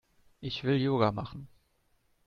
[0.39, 1.47] Ich will Yoga machen.